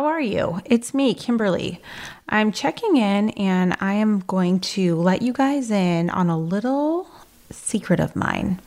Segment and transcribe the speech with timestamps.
[0.00, 0.62] How are you?
[0.64, 1.78] It's me, Kimberly.
[2.26, 7.06] I'm checking in and I am going to let you guys in on a little
[7.50, 8.62] secret of mine.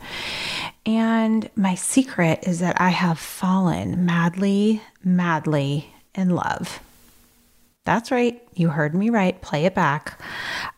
[0.86, 6.78] And my secret is that I have fallen madly, madly in love.
[7.84, 9.42] That's right, you heard me right.
[9.42, 10.20] Play it back.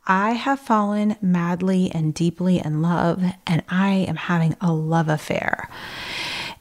[0.06, 5.68] I have fallen madly and deeply in love, and I am having a love affair.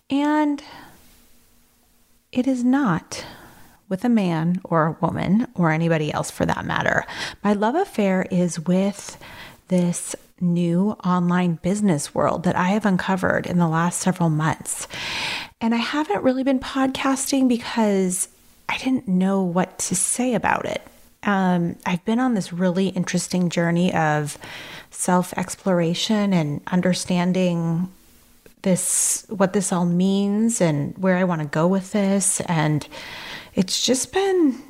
[0.10, 0.62] And
[2.34, 3.24] it is not
[3.90, 7.06] with a man or a woman or anybody else for that matter.
[7.44, 9.18] My love affair is with
[9.68, 14.88] this new online business world that I have uncovered in the last several months.
[15.62, 18.28] And I haven't really been podcasting because
[18.68, 20.82] I didn't know what to say about it.
[21.24, 24.38] Um, I've been on this really interesting journey of
[24.92, 27.92] self exploration and understanding
[28.62, 32.42] this, what this all means, and where I want to go with this.
[32.42, 32.88] And
[33.56, 34.62] it's just been,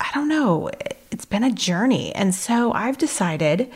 [0.00, 0.70] I don't know,
[1.10, 2.14] it's been a journey.
[2.14, 3.70] And so I've decided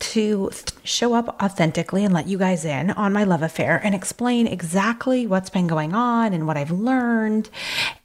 [0.00, 0.50] to
[0.84, 5.26] show up authentically and let you guys in on my love affair and explain exactly
[5.26, 7.50] what's been going on and what I've learned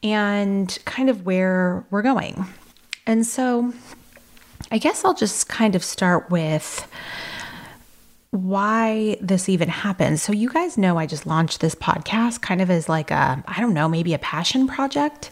[0.01, 2.45] and kind of where we're going.
[3.05, 3.73] And so
[4.71, 6.87] I guess I'll just kind of start with
[8.33, 10.19] why this even happened.
[10.19, 13.61] So, you guys know I just launched this podcast kind of as like a, I
[13.61, 15.29] don't know, maybe a passion project.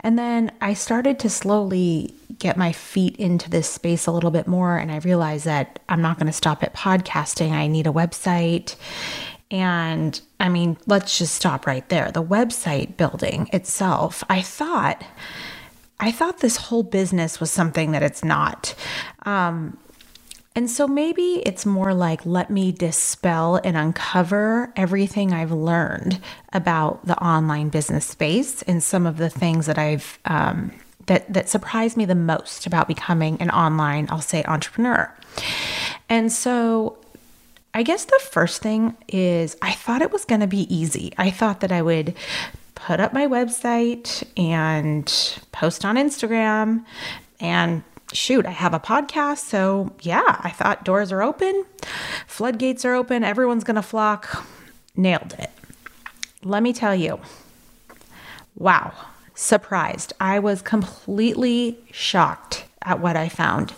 [0.00, 4.46] And then I started to slowly get my feet into this space a little bit
[4.46, 4.78] more.
[4.78, 7.52] And I realized that I'm not going to stop at podcasting.
[7.52, 8.74] I need a website.
[9.50, 12.10] And I mean, let's just stop right there.
[12.10, 15.04] The website building itself, I thought.
[15.98, 18.74] I thought this whole business was something that it's not.
[19.24, 19.76] Um,
[20.56, 26.20] and so maybe it's more like, let me dispel and uncover everything I've learned
[26.52, 30.72] about the online business space and some of the things that I've, um,
[31.06, 35.14] that, that surprised me the most about becoming an online, I'll say, entrepreneur.
[36.08, 36.98] And so
[37.72, 41.12] I guess the first thing is I thought it was going to be easy.
[41.16, 42.16] I thought that I would
[42.74, 45.06] put up my website and
[45.52, 46.84] post on Instagram
[47.38, 49.38] and shoot, I have a podcast.
[49.38, 51.64] So, yeah, I thought doors are open,
[52.26, 54.46] floodgates are open, everyone's going to flock.
[54.96, 55.50] Nailed it.
[56.42, 57.20] Let me tell you,
[58.56, 58.92] wow,
[59.34, 60.12] surprised.
[60.20, 63.72] I was completely shocked at what I found.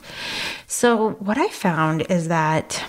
[0.67, 2.85] So, what I found is that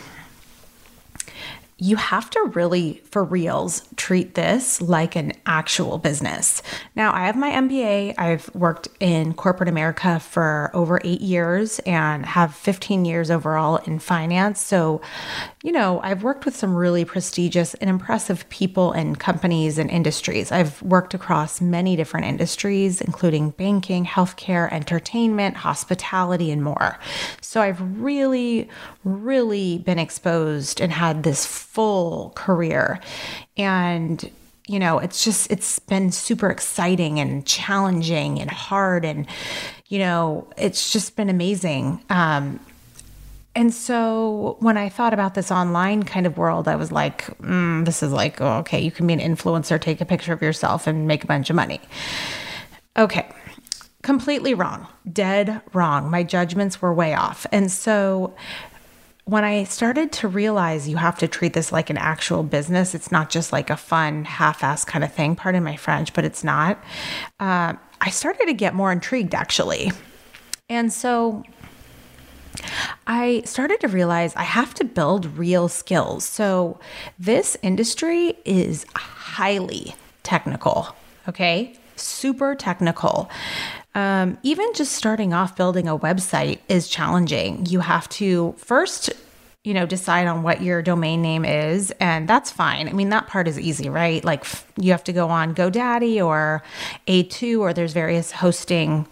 [1.78, 6.62] you have to really, for reals, treat this like an actual business.
[6.96, 8.16] Now, I have my MBA.
[8.18, 14.00] I've worked in corporate America for over eight years and have 15 years overall in
[14.00, 14.62] finance.
[14.62, 15.02] So,
[15.64, 20.52] you know, I've worked with some really prestigious and impressive people and companies and industries.
[20.52, 27.00] I've worked across many different industries, including banking, healthcare, entertainment, hospitality, and more.
[27.40, 28.70] So I've really,
[29.06, 33.00] really been exposed and had this full career.
[33.56, 34.30] And
[34.68, 39.04] you know, it's just, it's been super exciting and challenging and hard.
[39.04, 39.28] And,
[39.90, 42.02] you know, it's just been amazing.
[42.10, 42.62] Um,
[43.56, 47.86] and so when I thought about this online kind of world, I was like, mm,
[47.86, 50.88] this is like, oh, okay, you can be an influencer, take a picture of yourself,
[50.88, 51.80] and make a bunch of money.
[52.98, 53.30] Okay,
[54.02, 56.10] completely wrong, dead wrong.
[56.10, 57.46] My judgments were way off.
[57.52, 58.34] And so
[59.26, 63.12] when I started to realize you have to treat this like an actual business, it's
[63.12, 66.44] not just like a fun, half ass kind of thing, pardon my French, but it's
[66.44, 66.84] not.
[67.40, 69.92] Uh, I started to get more intrigued actually.
[70.70, 71.44] And so
[73.08, 76.24] I started to realize I have to build real skills.
[76.24, 76.80] So,
[77.20, 80.96] this industry is highly technical,
[81.28, 81.78] okay?
[81.96, 83.30] Super technical.
[83.96, 87.66] Um, even just starting off building a website is challenging.
[87.68, 89.12] You have to first
[89.64, 92.90] you know, decide on what your domain name is, and that's fine.
[92.90, 94.24] I mean, that part is easy, right?
[94.24, 94.46] Like
[94.76, 96.62] you have to go on GoDaddy or
[97.08, 99.08] A2, or there's various hosting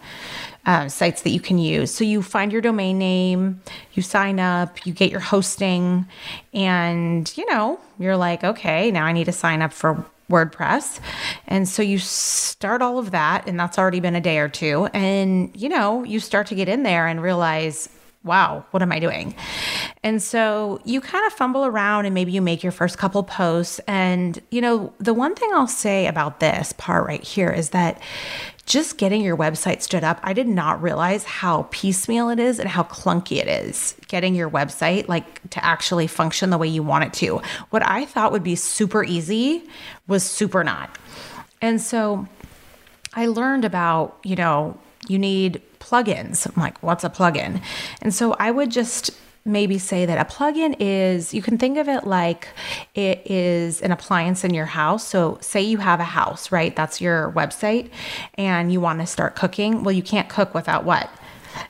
[0.64, 1.92] uh, sites that you can use.
[1.92, 3.60] So you find your domain name,
[3.94, 6.06] you sign up, you get your hosting,
[6.52, 11.00] and you know, you're like, okay, now I need to sign up for WordPress.
[11.46, 14.86] And so you start all of that, and that's already been a day or two.
[14.94, 17.88] And you know, you start to get in there and realize,
[18.24, 19.34] wow, what am I doing?
[20.04, 23.80] And so you kind of fumble around and maybe you make your first couple posts.
[23.88, 28.00] And, you know, the one thing I'll say about this part right here is that
[28.64, 32.68] just getting your website stood up, I did not realize how piecemeal it is and
[32.68, 37.04] how clunky it is getting your website like to actually function the way you want
[37.04, 37.42] it to.
[37.70, 39.64] What I thought would be super easy
[40.06, 40.96] was super not.
[41.60, 42.28] And so
[43.14, 44.78] I learned about, you know,
[45.08, 46.46] you need plugins.
[46.46, 47.62] I'm like, what's a plugin?
[48.00, 49.10] And so I would just
[49.44, 52.48] maybe say that a plugin is you can think of it like
[52.94, 55.06] it is an appliance in your house.
[55.06, 56.74] So, say you have a house, right?
[56.74, 57.90] That's your website,
[58.34, 59.82] and you want to start cooking.
[59.82, 61.10] Well, you can't cook without what?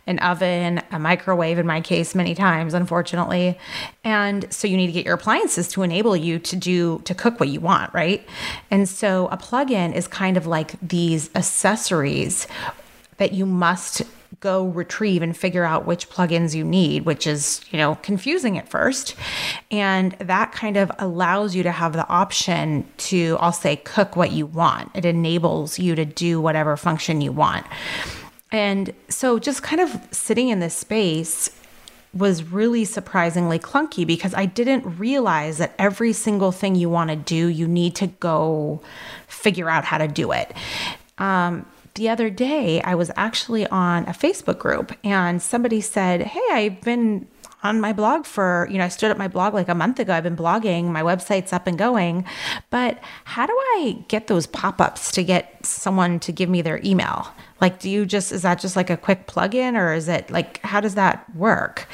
[0.07, 3.59] An oven, a microwave, in my case, many times, unfortunately.
[4.05, 7.41] And so you need to get your appliances to enable you to do, to cook
[7.41, 8.25] what you want, right?
[8.71, 12.47] And so a plugin is kind of like these accessories
[13.17, 14.03] that you must
[14.41, 18.69] go retrieve and figure out which plugins you need, which is, you know, confusing at
[18.69, 19.15] first.
[19.71, 24.33] And that kind of allows you to have the option to, I'll say, cook what
[24.33, 24.91] you want.
[24.95, 27.67] It enables you to do whatever function you want.
[28.51, 31.51] And so just kind of sitting in this space
[32.15, 37.17] was really surprisingly clunky because I didn't realize that every single thing you want to
[37.17, 38.83] do, you need to go
[39.27, 40.53] figure out how to do it.
[41.17, 41.65] Um,
[41.95, 46.81] the other day, I was actually on a Facebook group and somebody said, Hey, I've
[46.81, 47.29] been
[47.63, 50.13] on my blog for, you know, I stood up my blog like a month ago.
[50.13, 52.25] I've been blogging, my website's up and going.
[52.71, 56.81] But how do I get those pop ups to get someone to give me their
[56.85, 57.29] email?
[57.61, 60.61] Like, do you just, is that just like a quick plug-in or is it like,
[60.63, 61.87] how does that work?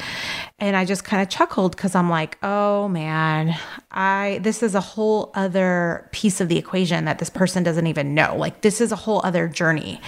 [0.57, 3.55] And I just kind of chuckled because I'm like, oh man,
[3.91, 8.15] I, this is a whole other piece of the equation that this person doesn't even
[8.15, 8.35] know.
[8.35, 10.01] Like, this is a whole other journey.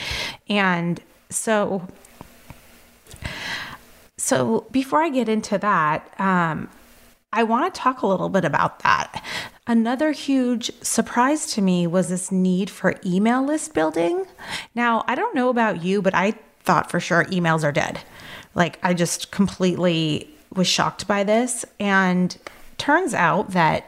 [0.49, 0.99] And
[1.29, 1.87] so,
[4.21, 6.69] so before I get into that, um,
[7.33, 9.23] I want to talk a little bit about that.
[9.65, 14.25] Another huge surprise to me was this need for email list building.
[14.75, 18.01] Now, I don't know about you, but I thought for sure emails are dead.
[18.53, 21.65] Like, I just completely was shocked by this.
[21.79, 22.37] And
[22.77, 23.85] turns out that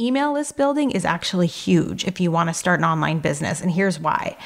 [0.00, 3.60] email list building is actually huge if you want to start an online business.
[3.60, 4.36] And here's why.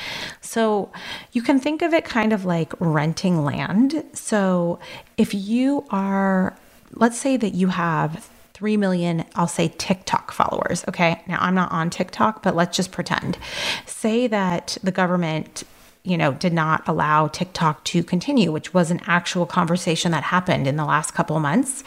[0.41, 0.91] So,
[1.33, 4.05] you can think of it kind of like renting land.
[4.13, 4.79] So,
[5.17, 6.57] if you are,
[6.93, 10.83] let's say that you have 3 million, I'll say TikTok followers.
[10.89, 11.23] Okay.
[11.27, 13.37] Now I'm not on TikTok, but let's just pretend.
[13.85, 15.65] Say that the government
[16.07, 20.67] you know, did not allow TikTok to continue, which was an actual conversation that happened
[20.67, 21.83] in the last couple months.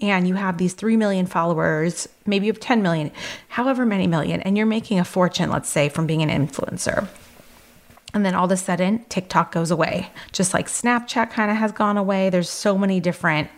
[0.00, 3.10] And you have these 3 million followers, maybe you have 10 million,
[3.48, 7.06] however many million, and you're making a fortune, let's say, from being an influencer.
[8.14, 11.72] And then all of a sudden, TikTok goes away, just like Snapchat kind of has
[11.72, 12.30] gone away.
[12.30, 13.50] There's so many different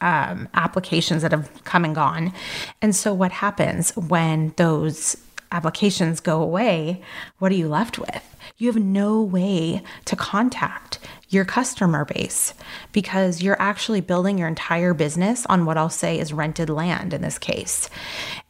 [0.00, 2.32] um, applications that have come and gone.
[2.80, 5.16] And so, what happens when those
[5.52, 7.02] applications go away?
[7.38, 8.37] What are you left with?
[8.58, 12.54] You have no way to contact your customer base
[12.92, 17.22] because you're actually building your entire business on what I'll say is rented land in
[17.22, 17.88] this case.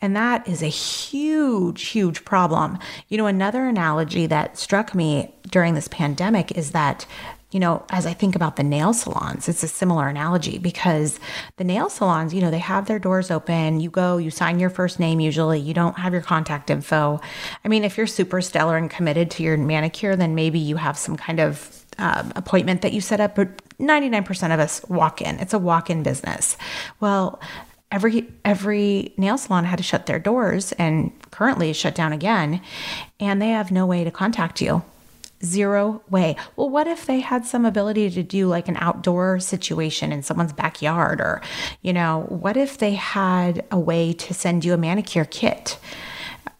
[0.00, 2.78] And that is a huge, huge problem.
[3.08, 7.04] You know, another analogy that struck me during this pandemic is that
[7.50, 11.19] you know, as I think about the nail salons, it's a similar analogy because
[11.56, 13.81] the nail salons, you know, they have their doors open.
[13.81, 17.21] You go, you sign your first name usually, you don't have your contact info.
[17.65, 20.99] I mean, if you're super stellar and committed to your manicure, then maybe you have
[20.99, 23.49] some kind of um, appointment that you set up, but
[23.79, 25.39] 99% of us walk in.
[25.39, 26.59] It's a walk in business.
[27.00, 27.40] Well,
[27.90, 32.61] every every nail salon had to shut their doors and currently shut down again
[33.19, 34.83] and they have no way to contact you
[35.45, 36.37] Zero way.
[36.57, 40.52] Well, what if they had some ability to do like an outdoor situation in someone's
[40.52, 41.21] backyard?
[41.21, 41.40] Or,
[41.83, 45.78] you know, what if they had a way to send you a manicure kit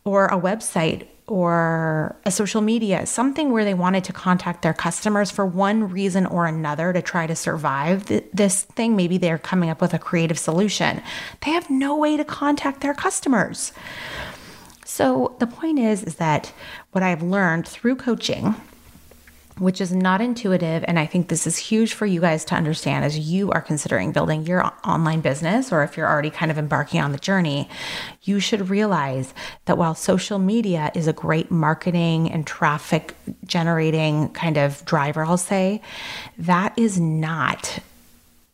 [0.04, 5.30] or a website or a social media, something where they wanted to contact their customers
[5.30, 8.97] for one reason or another to try to survive th- this thing.
[8.97, 11.02] Maybe they're coming up with a creative solution.
[11.44, 13.73] They have no way to contact their customers.
[14.99, 16.52] So the point is is that
[16.90, 18.57] what I've learned through coaching
[19.59, 20.85] which is not intuitive.
[20.87, 24.12] And I think this is huge for you guys to understand as you are considering
[24.12, 27.69] building your online business, or if you're already kind of embarking on the journey,
[28.23, 34.57] you should realize that while social media is a great marketing and traffic generating kind
[34.57, 35.83] of driver, I'll say,
[36.38, 37.81] that is not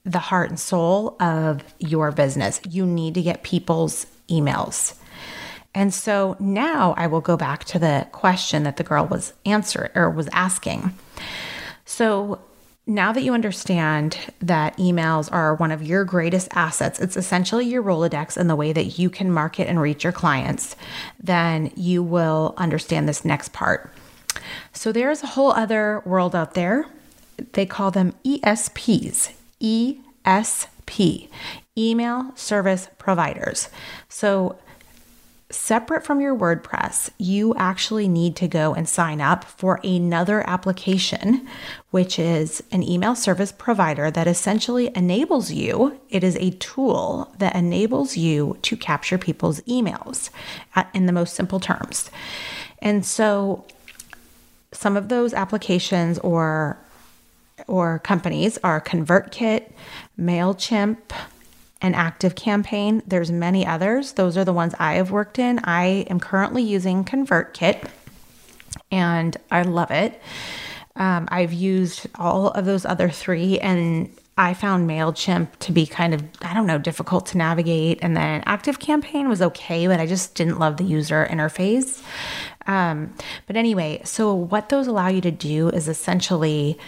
[0.05, 2.63] the heart and soul of your business.
[2.67, 4.95] You need to get people's emails.
[5.75, 9.91] And so now I will go back to the question that the girl was answering
[9.95, 10.95] or was asking.
[11.85, 12.41] So
[12.87, 17.83] now that you understand that emails are one of your greatest assets, it's essentially your
[17.83, 20.77] Rolodex and the way that you can market and reach your clients,
[21.19, 23.91] then you will understand this next part.
[24.73, 26.87] So there's a whole other world out there.
[27.53, 29.33] They call them ESPs.
[29.65, 31.29] ESP,
[31.79, 33.69] email service providers.
[34.09, 34.59] So
[35.51, 41.47] separate from your WordPress, you actually need to go and sign up for another application,
[41.91, 46.01] which is an email service provider that essentially enables you.
[46.09, 50.31] It is a tool that enables you to capture people's emails
[50.93, 52.11] in the most simple terms.
[52.81, 53.65] And so
[54.73, 56.79] some of those applications or
[57.69, 59.71] or companies are ConvertKit,
[60.19, 60.99] MailChimp,
[61.81, 63.03] and Active Campaign.
[63.07, 64.13] There's many others.
[64.13, 65.61] Those are the ones I have worked in.
[65.65, 67.89] I am currently using ConvertKit
[68.91, 70.21] and I love it.
[70.97, 76.13] Um, I've used all of those other three and I found MailChimp to be kind
[76.13, 78.01] of, I don't know, difficult to navigate.
[78.03, 82.03] And then Active Campaign was okay, but I just didn't love the user interface.
[82.67, 83.15] Um,
[83.47, 86.79] but anyway, so what those allow you to do is essentially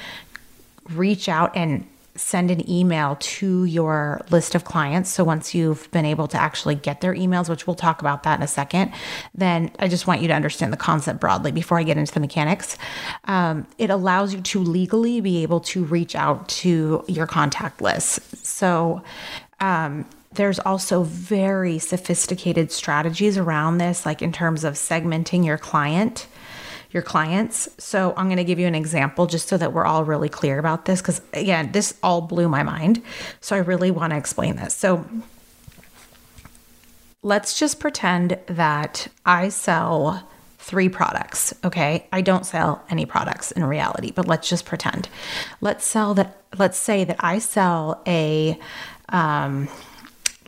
[0.91, 5.11] reach out and send an email to your list of clients.
[5.11, 8.39] So once you've been able to actually get their emails, which we'll talk about that
[8.39, 8.93] in a second,
[9.35, 12.21] then I just want you to understand the concept broadly before I get into the
[12.21, 12.77] mechanics.
[13.25, 18.45] Um, it allows you to legally be able to reach out to your contact list.
[18.45, 19.03] So,
[19.61, 26.27] um, there's also very sophisticated strategies around this, like in terms of segmenting your client
[26.91, 27.69] your clients.
[27.79, 30.59] So I'm going to give you an example just so that we're all really clear
[30.59, 33.03] about this because again, this all blew my mind.
[33.41, 34.75] So I really want to explain this.
[34.75, 35.05] So
[37.23, 40.29] let's just pretend that I sell
[40.59, 42.09] three products, okay?
[42.13, 45.09] I don't sell any products in reality, but let's just pretend.
[45.61, 48.59] Let's sell that let's say that I sell a
[49.11, 49.69] um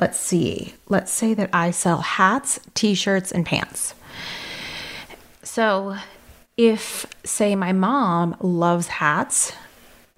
[0.00, 0.74] let's see.
[0.88, 3.94] Let's say that I sell hats, t-shirts and pants.
[5.42, 5.96] So
[6.58, 9.52] if, say, my mom loves hats,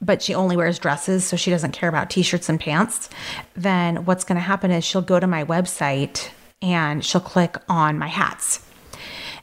[0.01, 3.11] but she only wears dresses, so she doesn't care about t shirts and pants,
[3.55, 6.31] then what's going to happen is she'll go to my website
[6.63, 8.67] and she'll click on my hats.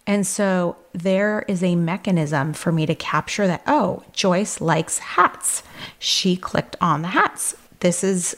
[0.08, 5.62] And so there is a mechanism for me to capture that, oh, Joyce likes hats.
[6.00, 7.56] She clicked on the hats.
[7.82, 8.36] This is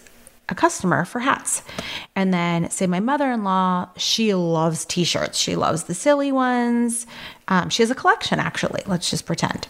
[0.50, 1.62] a customer for hats.
[2.16, 5.38] And then, say, my mother in law, she loves t shirts.
[5.38, 7.06] She loves the silly ones.
[7.50, 8.84] Um, she has a collection, actually.
[8.86, 9.68] Let's just pretend.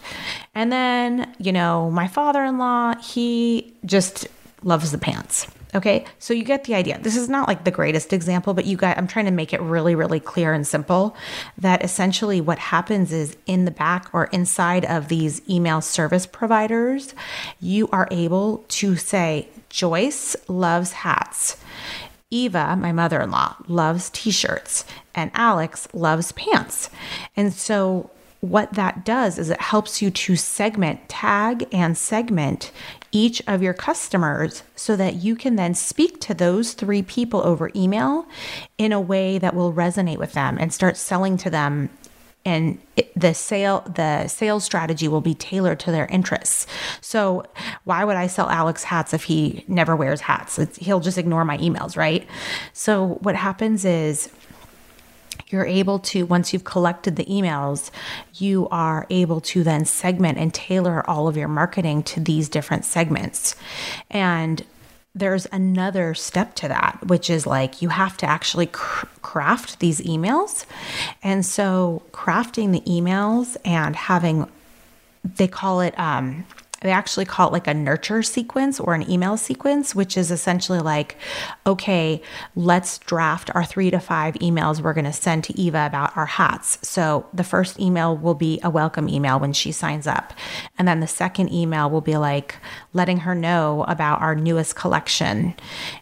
[0.54, 4.28] And then, you know, my father in law, he just
[4.62, 5.46] loves the pants.
[5.72, 6.98] Okay, so you get the idea.
[6.98, 9.60] This is not like the greatest example, but you guys, I'm trying to make it
[9.60, 11.14] really, really clear and simple
[11.58, 17.14] that essentially what happens is in the back or inside of these email service providers,
[17.60, 21.56] you are able to say, Joyce loves hats.
[22.30, 24.84] Eva, my mother in law, loves t shirts,
[25.14, 26.90] and Alex loves pants.
[27.36, 28.10] And so,
[28.40, 32.72] what that does is it helps you to segment, tag, and segment
[33.12, 37.70] each of your customers so that you can then speak to those three people over
[37.76, 38.26] email
[38.78, 41.90] in a way that will resonate with them and start selling to them
[42.44, 42.80] and
[43.14, 46.66] the sale the sales strategy will be tailored to their interests.
[47.00, 47.44] So
[47.84, 50.58] why would I sell Alex hats if he never wears hats?
[50.58, 52.26] It's, he'll just ignore my emails, right?
[52.72, 54.30] So what happens is
[55.48, 57.90] you're able to once you've collected the emails
[58.34, 62.84] you are able to then segment and tailor all of your marketing to these different
[62.84, 63.56] segments
[64.10, 64.64] and
[65.14, 70.00] there's another step to that, which is like you have to actually cr- craft these
[70.00, 70.64] emails.
[71.22, 74.48] And so, crafting the emails and having,
[75.24, 76.44] they call it, um,
[76.80, 80.78] they actually call it like a nurture sequence or an email sequence, which is essentially
[80.78, 81.16] like,
[81.66, 82.22] okay,
[82.56, 86.26] let's draft our three to five emails we're going to send to Eva about our
[86.26, 86.78] hats.
[86.86, 90.32] So the first email will be a welcome email when she signs up.
[90.78, 92.56] And then the second email will be like
[92.92, 95.54] letting her know about our newest collection.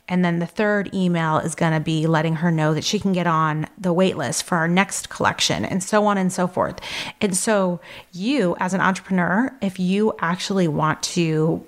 [0.08, 3.12] And then the third email is going to be letting her know that she can
[3.12, 6.80] get on the wait list for our next collection and so on and so forth.
[7.20, 7.80] And so,
[8.12, 11.64] you as an entrepreneur, if you actually want to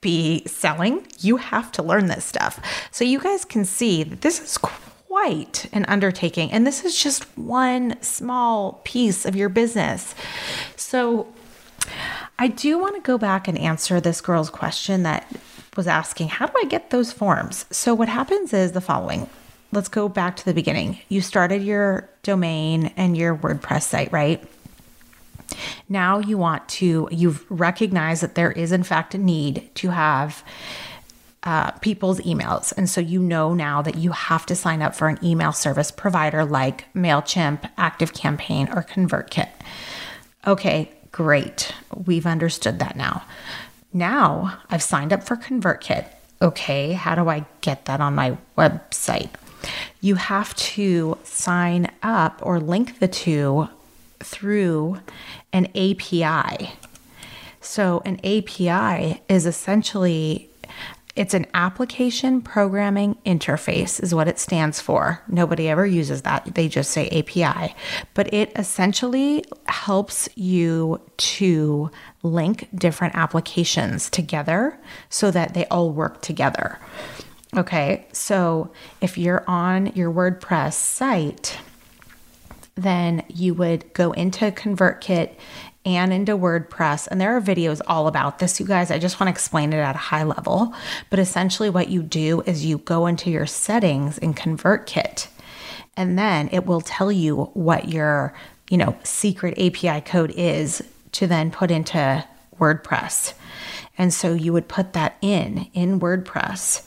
[0.00, 2.60] be selling, you have to learn this stuff.
[2.90, 6.50] So, you guys can see that this is quite an undertaking.
[6.52, 10.14] And this is just one small piece of your business.
[10.76, 11.32] So,
[12.38, 15.30] I do want to go back and answer this girl's question that
[15.76, 17.66] was asking, How do I get those forms?
[17.70, 19.28] So, what happens is the following.
[19.72, 20.98] Let's go back to the beginning.
[21.08, 24.42] You started your domain and your WordPress site, right?
[25.88, 30.44] Now you want to, you've recognized that there is, in fact, a need to have
[31.42, 32.72] uh, people's emails.
[32.76, 35.90] And so you know now that you have to sign up for an email service
[35.90, 39.48] provider like MailChimp, ActiveCampaign, or ConvertKit.
[40.46, 41.72] Okay, great.
[41.94, 43.24] We've understood that now.
[43.92, 46.06] Now I've signed up for ConvertKit.
[46.42, 49.30] Okay, how do I get that on my website?
[50.00, 53.68] you have to sign up or link the two
[54.20, 54.98] through
[55.52, 56.72] an API.
[57.60, 60.48] So an API is essentially
[61.16, 65.22] it's an application programming interface, is what it stands for.
[65.28, 66.54] Nobody ever uses that.
[66.54, 67.74] They just say API.
[68.14, 71.90] But it essentially helps you to
[72.22, 76.78] link different applications together so that they all work together.
[77.56, 78.70] Okay, so
[79.00, 81.58] if you're on your WordPress site,
[82.74, 85.30] then you would go into ConvertKit
[85.86, 87.06] and into WordPress.
[87.06, 88.90] And there are videos all about this, you guys.
[88.90, 90.74] I just want to explain it at a high level.
[91.08, 95.28] But essentially, what you do is you go into your settings in ConvertKit,
[95.96, 98.34] and then it will tell you what your
[98.68, 102.24] you know secret API code is to then put into
[102.58, 103.34] WordPress.
[103.96, 106.86] And so you would put that in in WordPress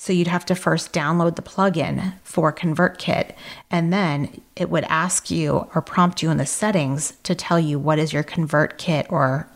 [0.00, 3.34] so you'd have to first download the plugin for ConvertKit,
[3.70, 7.78] and then it would ask you or prompt you in the settings to tell you
[7.78, 9.46] what is your ConvertKit or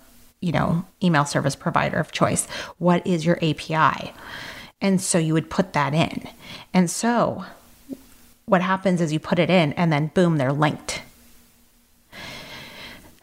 [0.43, 2.47] you know, email service provider of choice.
[2.77, 4.13] What is your API?
[4.83, 6.29] And so you would put that in.
[6.75, 7.47] And so
[8.45, 11.01] what happens is you put it in and then boom, they're linked.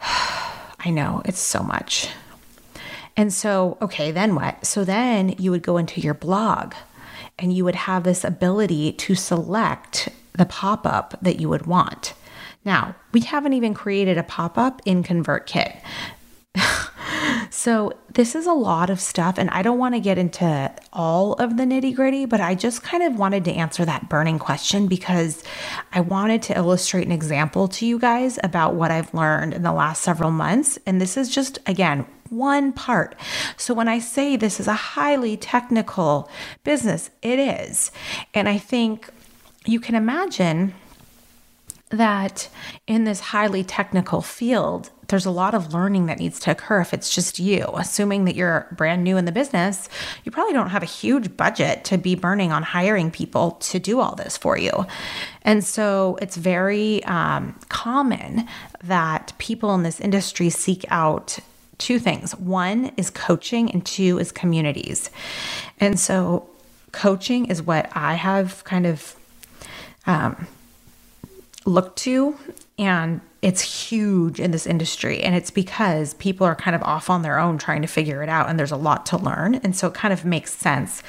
[0.00, 2.08] I know, it's so much.
[3.16, 4.66] And so, okay, then what?
[4.66, 6.74] So then you would go into your blog
[7.38, 12.14] and you would have this ability to select the pop up that you would want.
[12.64, 15.80] Now, we haven't even created a pop up in ConvertKit.
[17.50, 21.32] so, this is a lot of stuff, and I don't want to get into all
[21.34, 24.86] of the nitty gritty, but I just kind of wanted to answer that burning question
[24.86, 25.42] because
[25.92, 29.72] I wanted to illustrate an example to you guys about what I've learned in the
[29.72, 30.78] last several months.
[30.86, 33.14] And this is just, again, one part.
[33.56, 36.28] So when I say this is a highly technical
[36.64, 37.92] business, it is.
[38.34, 39.10] And I think
[39.66, 40.74] you can imagine
[41.90, 42.48] that
[42.86, 46.94] in this highly technical field, there's a lot of learning that needs to occur if
[46.94, 47.66] it's just you.
[47.74, 49.90] Assuming that you're brand new in the business,
[50.24, 54.00] you probably don't have a huge budget to be burning on hiring people to do
[54.00, 54.86] all this for you.
[55.42, 58.48] And so it's very um, common
[58.82, 61.38] that people in this industry seek out
[61.78, 65.10] two things one is coaching, and two is communities.
[65.78, 66.48] And so,
[66.92, 69.16] coaching is what I have kind of
[70.06, 70.46] um,
[71.64, 72.36] looked to,
[72.78, 75.22] and it's huge in this industry.
[75.22, 78.28] And it's because people are kind of off on their own trying to figure it
[78.28, 79.56] out, and there's a lot to learn.
[79.56, 81.02] And so, it kind of makes sense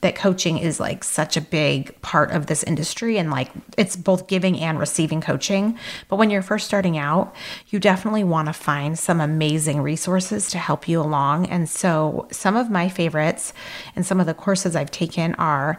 [0.00, 4.28] that coaching is like such a big part of this industry and like it's both
[4.28, 5.78] giving and receiving coaching.
[6.08, 7.34] But when you're first starting out,
[7.68, 11.46] you definitely want to find some amazing resources to help you along.
[11.46, 13.52] And so some of my favorites
[13.96, 15.78] and some of the courses I've taken are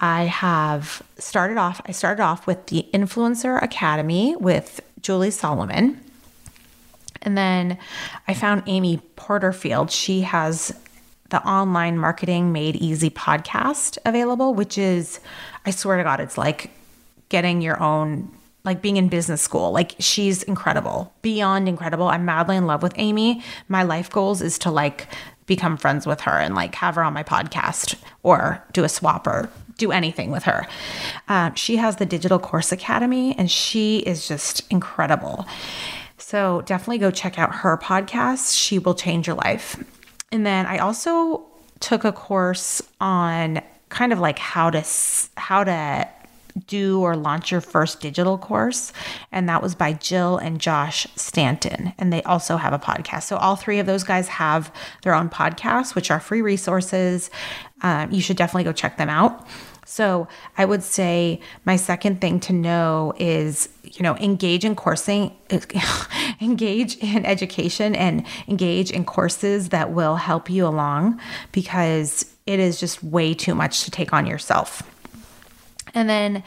[0.00, 6.00] I have started off I started off with the Influencer Academy with Julie Solomon.
[7.22, 7.78] And then
[8.26, 9.90] I found Amy Porterfield.
[9.90, 10.74] She has
[11.30, 15.20] the online marketing made easy podcast available, which is,
[15.64, 16.70] I swear to God, it's like
[17.28, 18.30] getting your own,
[18.64, 19.72] like being in business school.
[19.72, 22.08] Like she's incredible, beyond incredible.
[22.08, 23.42] I'm madly in love with Amy.
[23.68, 25.06] My life goals is to like
[25.46, 29.26] become friends with her and like have her on my podcast or do a swap
[29.26, 30.66] or do anything with her.
[31.28, 35.46] Uh, she has the Digital Course Academy and she is just incredible.
[36.18, 38.56] So definitely go check out her podcast.
[38.56, 39.82] She will change your life.
[40.32, 41.44] And then I also
[41.80, 44.84] took a course on kind of like how to
[45.36, 46.08] how to
[46.66, 48.92] do or launch your first digital course
[49.30, 53.24] and that was by Jill and Josh Stanton and they also have a podcast.
[53.24, 57.30] So all three of those guys have their own podcasts which are free resources.
[57.82, 59.46] Um, you should definitely go check them out.
[59.90, 65.36] So I would say my second thing to know is, you know, engage in coursing,
[66.40, 72.78] engage in education and engage in courses that will help you along because it is
[72.78, 74.84] just way too much to take on yourself.
[75.92, 76.44] And then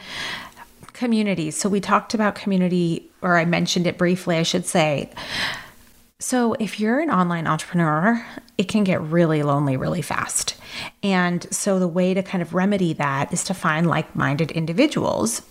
[0.94, 1.50] community.
[1.50, 5.10] So we talked about community, or I mentioned it briefly, I should say.
[6.24, 8.24] So, if you're an online entrepreneur,
[8.56, 10.56] it can get really lonely really fast.
[11.02, 15.42] And so, the way to kind of remedy that is to find like minded individuals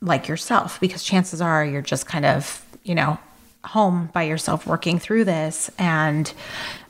[0.00, 3.18] like yourself, because chances are you're just kind of, you know,
[3.66, 6.32] home by yourself working through this and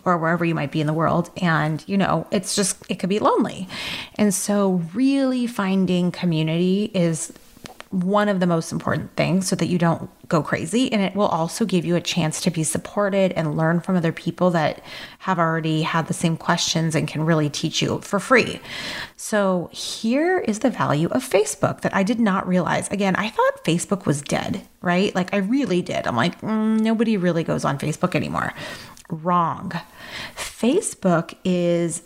[0.04, 3.08] or wherever you might be in the world and you know it's just it could
[3.08, 3.68] be lonely
[4.16, 7.32] and so really finding community is
[7.94, 10.92] one of the most important things so that you don't go crazy.
[10.92, 14.10] And it will also give you a chance to be supported and learn from other
[14.10, 14.82] people that
[15.20, 18.60] have already had the same questions and can really teach you for free.
[19.16, 22.88] So, here is the value of Facebook that I did not realize.
[22.90, 25.14] Again, I thought Facebook was dead, right?
[25.14, 26.06] Like, I really did.
[26.06, 28.52] I'm like, mm, nobody really goes on Facebook anymore.
[29.08, 29.72] Wrong.
[30.34, 32.02] Facebook is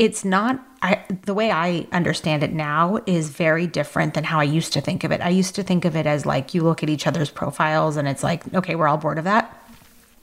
[0.00, 4.44] it's not I, the way I understand it now is very different than how I
[4.44, 5.20] used to think of it.
[5.20, 8.08] I used to think of it as like you look at each other's profiles and
[8.08, 9.54] it's like, okay, we're all bored of that.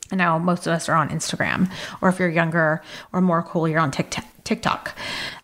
[0.09, 2.81] And now most of us are on Instagram, or if you're younger
[3.13, 4.97] or more cool, you're on TikTok.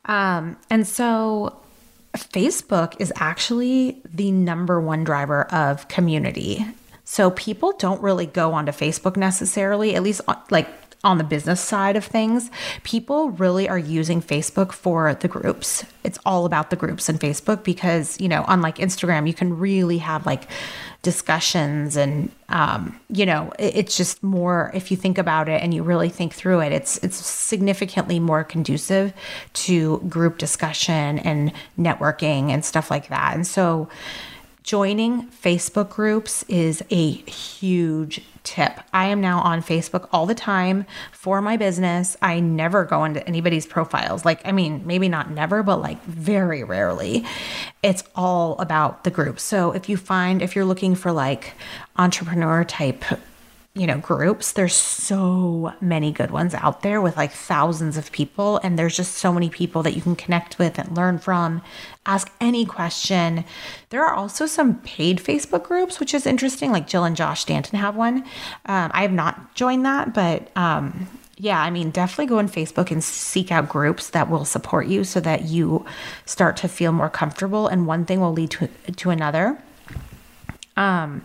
[0.06, 1.62] Um, and so
[2.16, 6.66] Facebook is actually the number one driver of community.
[7.06, 11.96] So people don't really go onto Facebook necessarily, at least like on the business side
[11.96, 12.50] of things,
[12.84, 15.86] people really are using Facebook for the groups.
[16.04, 19.98] It's all about the groups in Facebook because, you know, unlike Instagram, you can really
[19.98, 20.48] have like
[21.04, 25.84] discussions and um, you know it's just more if you think about it and you
[25.84, 29.14] really think through it it's it's significantly more conducive
[29.52, 33.90] to group discussion and networking and stuff like that and so
[34.64, 38.80] joining facebook groups is a huge tip.
[38.92, 42.18] I am now on Facebook all the time for my business.
[42.22, 44.26] I never go into anybody's profiles.
[44.26, 47.26] Like, I mean, maybe not never, but like very rarely.
[47.82, 49.40] It's all about the group.
[49.40, 51.54] So if you find, if you're looking for like
[51.98, 53.04] entrepreneur type
[53.76, 54.52] you know, groups.
[54.52, 59.16] There's so many good ones out there with like thousands of people, and there's just
[59.16, 61.64] so many people that you can connect with and learn from.
[62.06, 63.46] Ask any question.
[63.90, 66.72] There are also some paid Facebook groups, which is interesting.
[66.72, 68.20] Like Jill and Josh Stanton have one.
[68.68, 71.08] Um, I have not joined that, but um,
[71.38, 75.04] yeah, I mean, definitely go on Facebook and seek out groups that will support you
[75.04, 75.84] so that you
[76.28, 79.58] start to feel more comfortable, and one thing will lead to to another.
[80.78, 81.24] Um,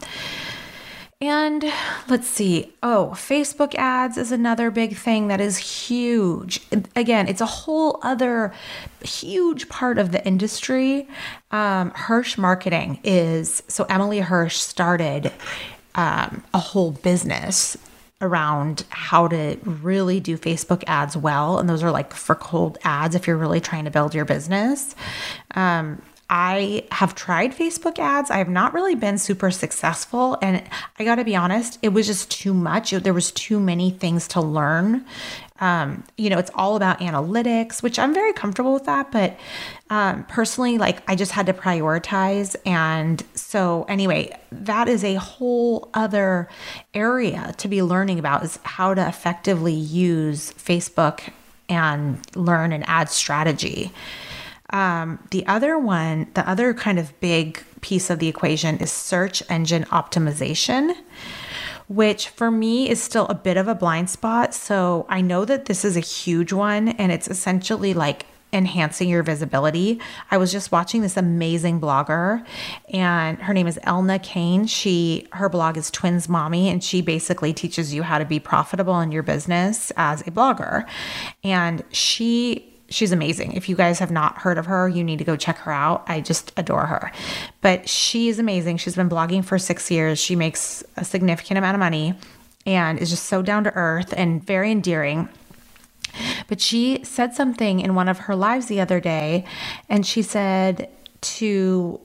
[1.20, 1.64] and
[2.08, 2.72] let's see.
[2.80, 6.60] Oh, Facebook ads is another big thing that is huge.
[6.94, 8.52] Again, it's a whole other
[9.02, 11.08] huge part of the industry.
[11.50, 15.32] Um, Hirsch Marketing is so Emily Hirsch started
[15.96, 17.76] um, a whole business
[18.20, 21.58] around how to really do Facebook ads well.
[21.58, 24.94] And those are like for cold ads if you're really trying to build your business.
[25.56, 28.30] Um, I have tried Facebook ads.
[28.30, 30.36] I have not really been super successful.
[30.42, 30.62] And
[30.98, 32.90] I got to be honest, it was just too much.
[32.90, 35.06] There was too many things to learn.
[35.60, 39.10] Um, you know, it's all about analytics, which I'm very comfortable with that.
[39.10, 39.38] But
[39.90, 42.54] um, personally, like I just had to prioritize.
[42.66, 46.48] And so, anyway, that is a whole other
[46.92, 51.32] area to be learning about is how to effectively use Facebook
[51.70, 53.92] and learn an ad strategy.
[54.70, 59.42] Um, the other one, the other kind of big piece of the equation is search
[59.48, 60.94] engine optimization,
[61.88, 64.52] which for me is still a bit of a blind spot.
[64.52, 69.22] So I know that this is a huge one and it's essentially like enhancing your
[69.22, 70.00] visibility.
[70.30, 72.44] I was just watching this amazing blogger
[72.88, 74.66] and her name is Elna Cain.
[74.66, 79.00] She her blog is Twins Mommy and she basically teaches you how to be profitable
[79.00, 80.86] in your business as a blogger.
[81.44, 83.52] And she she's amazing.
[83.52, 86.04] If you guys have not heard of her, you need to go check her out.
[86.06, 87.12] I just adore her.
[87.60, 88.78] But she is amazing.
[88.78, 90.18] She's been blogging for six years.
[90.18, 92.14] She makes a significant amount of money
[92.66, 95.28] and is just so down to earth and very endearing.
[96.48, 99.44] But she said something in one of her lives the other day,
[99.88, 100.88] and she said
[101.20, 102.00] to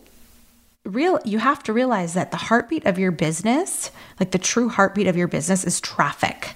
[0.83, 5.07] real you have to realize that the heartbeat of your business, like the true heartbeat
[5.07, 6.55] of your business is traffic.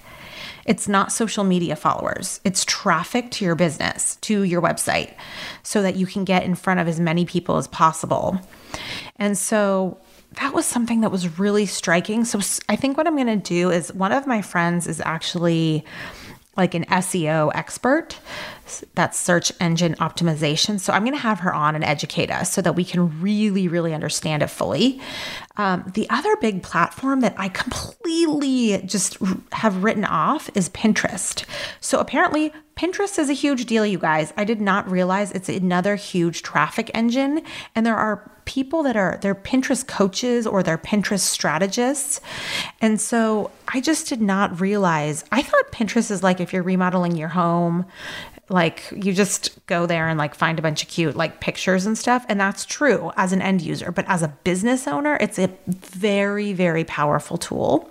[0.68, 5.14] It's not social media followers, it's traffic to your business, to your website,
[5.62, 8.38] so that you can get in front of as many people as possible.
[9.16, 9.98] And so
[10.34, 12.24] that was something that was really striking.
[12.24, 15.86] So I think what I'm going to do is one of my friends is actually
[16.58, 18.18] like an SEO expert.
[18.94, 20.78] That's search engine optimization.
[20.78, 23.68] So I'm going to have her on and educate us so that we can really,
[23.68, 25.00] really understand it fully.
[25.56, 29.16] Um, the other big platform that I completely just
[29.52, 31.44] have written off is Pinterest.
[31.80, 34.32] So apparently, Pinterest is a huge deal, you guys.
[34.36, 37.42] I did not realize it's another huge traffic engine,
[37.74, 42.20] and there are people that are they're Pinterest coaches or they're Pinterest strategists.
[42.80, 45.22] And so I just did not realize.
[45.30, 47.84] I thought Pinterest is like if you're remodeling your home,
[48.48, 51.98] like you just go there and like find a bunch of cute like pictures and
[51.98, 55.50] stuff and that's true as an end user, but as a business owner, it's a
[55.66, 57.90] very very powerful tool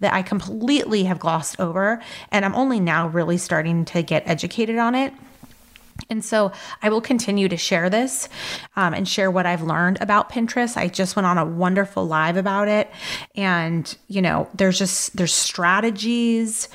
[0.00, 4.76] that I completely have glossed over and I'm only now really starting to get educated
[4.76, 5.14] on it
[6.10, 8.28] And so I will continue to share this
[8.76, 10.76] um, and share what I've learned about Pinterest.
[10.76, 12.90] I just went on a wonderful live about it.
[13.34, 16.68] And, you know, there's just, there's strategies.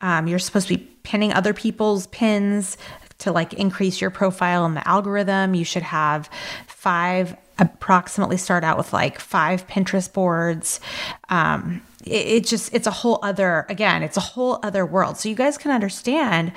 [0.00, 2.76] Um, you're supposed to be pinning other people's pins
[3.18, 5.54] to like increase your profile in the algorithm.
[5.54, 6.28] You should have
[6.66, 10.80] five approximately start out with like five Pinterest boards.
[11.28, 15.18] Um, it, it, just, it's a whole other, again, it's a whole other world.
[15.18, 16.52] So you guys can understand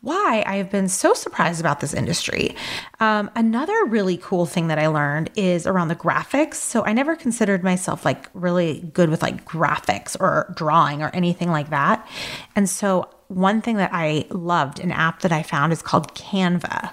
[0.00, 2.56] why I have been so surprised about this industry.
[3.00, 6.54] Um, another really cool thing that I learned is around the graphics.
[6.54, 11.50] So I never considered myself like really good with like graphics or drawing or anything
[11.50, 12.06] like that.
[12.54, 16.90] And so one thing that I loved, an app that I found is called Canva.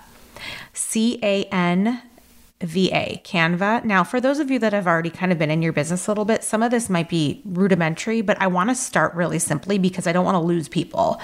[0.74, 2.02] C A N
[2.64, 3.84] VA, Canva.
[3.84, 6.12] Now, for those of you that have already kind of been in your business a
[6.12, 9.78] little bit, some of this might be rudimentary, but I want to start really simply
[9.78, 11.20] because I don't want to lose people.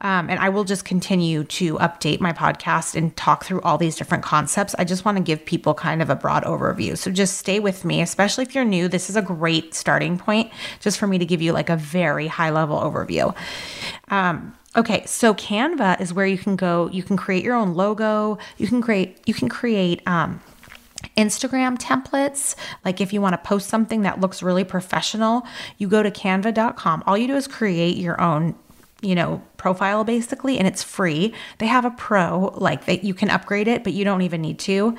[0.00, 3.96] Um, and I will just continue to update my podcast and talk through all these
[3.96, 4.74] different concepts.
[4.78, 6.96] I just want to give people kind of a broad overview.
[6.96, 8.86] So just stay with me, especially if you're new.
[8.86, 10.50] This is a great starting point
[10.80, 13.34] just for me to give you like a very high level overview.
[14.08, 16.88] Um, Okay, so Canva is where you can go.
[16.90, 18.38] You can create your own logo.
[18.56, 19.18] You can create.
[19.26, 20.40] You can create um,
[21.16, 22.54] Instagram templates.
[22.84, 25.42] Like if you want to post something that looks really professional,
[25.78, 27.04] you go to canva.com.
[27.06, 28.54] All you do is create your own
[29.02, 31.34] you know, profile basically, and it's free.
[31.58, 34.60] They have a pro, like that you can upgrade it, but you don't even need
[34.60, 34.96] to.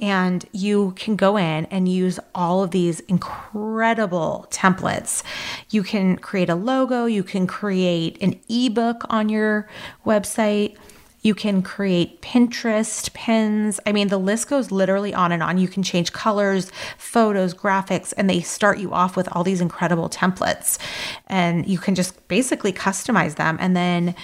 [0.00, 5.22] And you can go in and use all of these incredible templates.
[5.70, 9.68] You can create a logo, you can create an ebook on your
[10.04, 10.76] website
[11.24, 13.80] you can create Pinterest pins.
[13.86, 15.56] I mean, the list goes literally on and on.
[15.56, 20.10] You can change colors, photos, graphics, and they start you off with all these incredible
[20.10, 20.78] templates.
[21.26, 23.56] And you can just basically customize them.
[23.58, 24.14] And then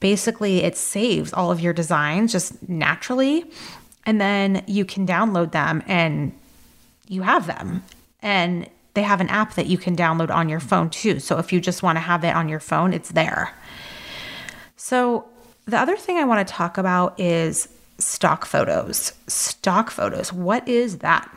[0.00, 3.44] basically it saves all of your designs just naturally.
[4.06, 6.32] And then you can download them and
[7.08, 7.84] you have them.
[8.22, 11.20] And they have an app that you can download on your phone too.
[11.20, 13.52] So if you just want to have it on your phone, it's there.
[14.76, 15.26] So
[15.68, 19.12] the other thing I want to talk about is stock photos.
[19.26, 20.32] Stock photos.
[20.32, 21.30] What is that?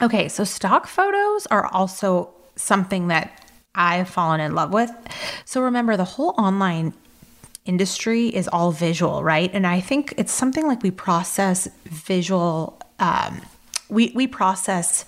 [0.00, 4.90] Okay, so stock photos are also something that I've fallen in love with.
[5.44, 6.94] So remember, the whole online
[7.64, 9.50] industry is all visual, right?
[9.52, 13.40] And I think it's something like we process visual, um,
[13.88, 15.04] we, we process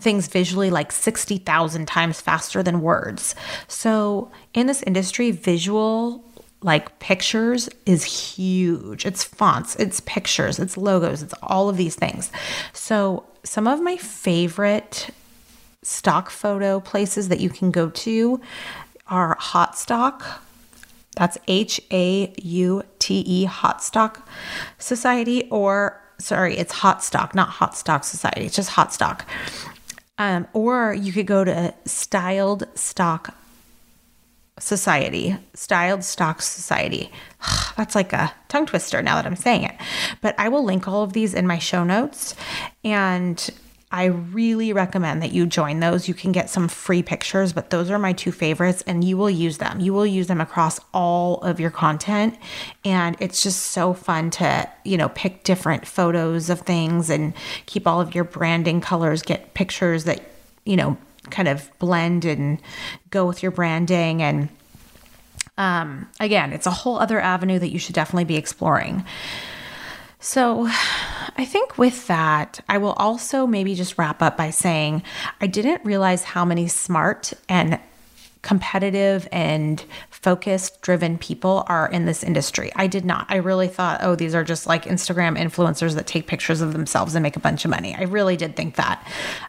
[0.00, 3.34] things visually like 60,000 times faster than words.
[3.66, 6.25] So in this industry, visual
[6.62, 9.04] like pictures is huge.
[9.04, 12.30] It's fonts, it's pictures, it's logos, it's all of these things.
[12.72, 15.10] So, some of my favorite
[15.82, 18.40] stock photo places that you can go to
[19.06, 20.42] are Haute Stock.
[21.16, 24.28] That's H A U T E Haute Stock
[24.78, 28.46] Society, or sorry, it's Haute Stock, not Haute Stock Society.
[28.46, 29.26] It's just Haute Stock.
[30.18, 33.34] Um, or you could go to Styled Stock
[34.58, 37.10] Society, Styled Stock Society.
[37.76, 39.74] That's like a tongue twister now that I'm saying it.
[40.20, 42.34] But I will link all of these in my show notes.
[42.82, 43.50] And
[43.92, 46.08] I really recommend that you join those.
[46.08, 49.30] You can get some free pictures, but those are my two favorites, and you will
[49.30, 49.78] use them.
[49.78, 52.36] You will use them across all of your content.
[52.84, 57.32] And it's just so fun to, you know, pick different photos of things and
[57.66, 60.20] keep all of your branding colors, get pictures that,
[60.64, 60.96] you know,
[61.30, 62.60] kind of blend and
[63.10, 64.22] go with your branding.
[64.22, 64.48] And
[65.58, 69.04] um, again, it's a whole other avenue that you should definitely be exploring.
[70.18, 70.66] So,
[71.38, 75.02] I think with that, I will also maybe just wrap up by saying
[75.40, 77.78] I didn't realize how many smart and
[78.46, 82.70] competitive and focused driven people are in this industry.
[82.76, 83.26] I did not.
[83.28, 87.16] I really thought, oh, these are just like Instagram influencers that take pictures of themselves
[87.16, 87.96] and make a bunch of money.
[87.98, 89.04] I really did think that.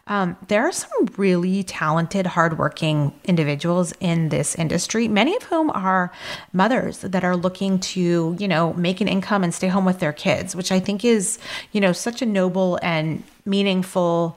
[0.08, 6.10] Um, there are some really talented, hardworking individuals in this industry, many of whom are
[6.52, 10.12] mothers that are looking to, you know, make an income and stay home with their
[10.12, 11.38] kids, which I think is,
[11.70, 14.36] you know, such a noble and meaningful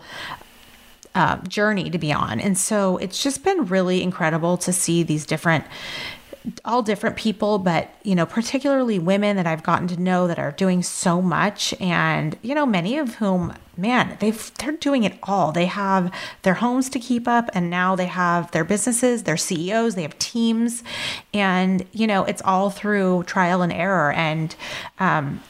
[1.16, 2.40] uh, journey to be on.
[2.40, 5.66] And so it's just been really incredible to see these different
[6.66, 10.52] all different people, but you know, particularly women that I've gotten to know that are
[10.52, 15.52] doing so much, and you know, many of whom, man, they've they're doing it all.
[15.52, 19.94] They have their homes to keep up, and now they have their businesses, their CEOs,
[19.94, 20.84] they have teams,
[21.34, 24.12] and you know, it's all through trial and error.
[24.12, 24.56] And
[25.00, 25.42] um,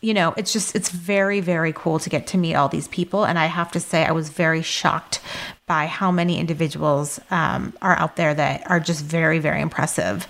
[0.00, 3.24] you know, it's just, it's very, very cool to get to meet all these people.
[3.24, 5.20] And I have to say, I was very shocked
[5.66, 10.26] by how many individuals um, are out there that are just very, very impressive.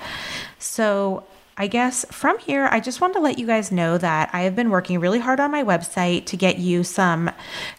[0.59, 1.25] So,
[1.59, 4.55] I guess from here, I just want to let you guys know that I have
[4.55, 7.31] been working really hard on my website to get you some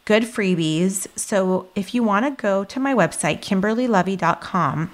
[0.06, 1.08] good freebies.
[1.16, 4.92] So if you want to go to my website, kimberlylovi.com,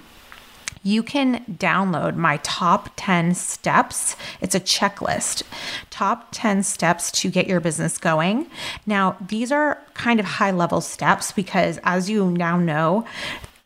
[0.84, 4.16] you can download my top 10 steps.
[4.42, 5.44] It's a checklist,
[5.90, 8.48] top 10 steps to get your business going.
[8.86, 13.06] Now, these are kind of high level steps because, as you now know,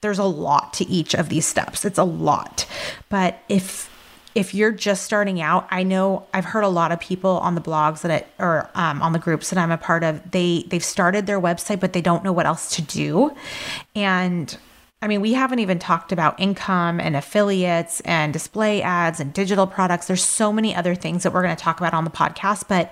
[0.01, 1.83] there's a lot to each of these steps.
[1.83, 2.67] It's a lot.
[3.09, 3.93] But if
[4.35, 7.61] if you're just starting out, I know I've heard a lot of people on the
[7.61, 10.29] blogs that it, or um, on the groups that I'm a part of.
[10.29, 13.35] They they've started their website, but they don't know what else to do,
[13.95, 14.55] and
[14.99, 19.67] I mean, we haven't even talked about income and affiliates and display ads and digital
[19.67, 20.07] products.
[20.07, 22.91] There's so many other things that we're going to talk about on the podcast, but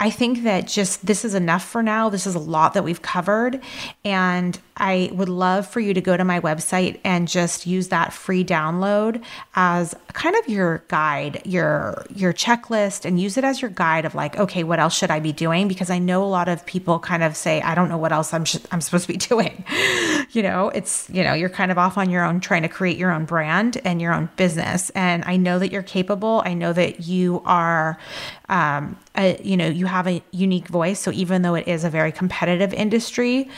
[0.00, 2.08] I think that just this is enough for now.
[2.08, 3.62] This is a lot that we've covered.
[4.04, 8.12] And I would love for you to go to my website and just use that
[8.12, 9.22] free download
[9.54, 14.14] as kind of your guide, your your checklist and use it as your guide of
[14.14, 15.66] like, okay, what else should I be doing?
[15.68, 18.34] Because I know a lot of people kind of say, I don't know what else
[18.34, 19.64] I'm sh- I'm supposed to be doing.
[20.32, 22.98] you know, it's, you know, you're kind of off on your own trying to create
[22.98, 24.90] your own brand and your own business.
[24.90, 26.42] And I know that you're capable.
[26.44, 27.98] I know that you are,
[28.48, 28.96] um,
[29.42, 31.00] you know, you have a unique voice.
[31.00, 33.48] So even though it is a very competitive industry,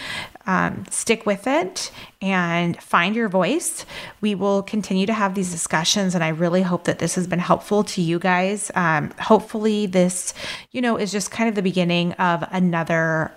[0.48, 3.84] um, stick with it and find your voice.
[4.22, 7.38] We will continue to have these discussions, and I really hope that this has been
[7.38, 8.72] helpful to you guys.
[8.74, 10.32] Um, hopefully, this,
[10.72, 13.30] you know, is just kind of the beginning of another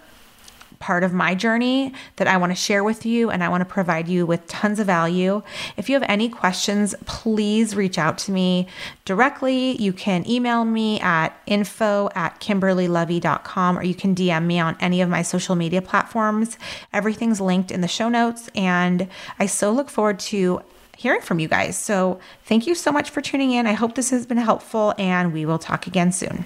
[0.81, 3.65] part of my journey that I want to share with you and I want to
[3.65, 5.41] provide you with tons of value.
[5.77, 8.67] If you have any questions, please reach out to me
[9.05, 9.81] directly.
[9.81, 15.01] You can email me at info at kimberlylovi.com or you can DM me on any
[15.01, 16.57] of my social media platforms.
[16.91, 19.07] Everything's linked in the show notes and
[19.39, 20.61] I so look forward to
[20.97, 21.77] hearing from you guys.
[21.77, 23.65] So, thank you so much for tuning in.
[23.65, 26.45] I hope this has been helpful, and we will talk again soon.